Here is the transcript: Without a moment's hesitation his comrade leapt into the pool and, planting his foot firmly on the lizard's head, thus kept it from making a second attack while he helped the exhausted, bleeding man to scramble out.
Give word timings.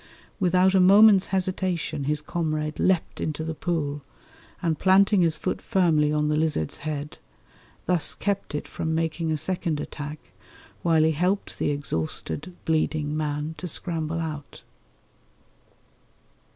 Without 0.39 0.73
a 0.73 0.79
moment's 0.79 1.27
hesitation 1.27 2.05
his 2.05 2.21
comrade 2.21 2.79
leapt 2.79 3.21
into 3.21 3.43
the 3.43 3.53
pool 3.53 4.01
and, 4.59 4.79
planting 4.79 5.21
his 5.21 5.37
foot 5.37 5.61
firmly 5.61 6.11
on 6.11 6.27
the 6.27 6.35
lizard's 6.35 6.77
head, 6.77 7.19
thus 7.85 8.15
kept 8.15 8.55
it 8.55 8.67
from 8.67 8.95
making 8.95 9.31
a 9.31 9.37
second 9.37 9.79
attack 9.79 10.17
while 10.81 11.03
he 11.03 11.11
helped 11.11 11.59
the 11.59 11.69
exhausted, 11.69 12.55
bleeding 12.65 13.15
man 13.15 13.53
to 13.59 13.67
scramble 13.67 14.17
out. 14.19 14.63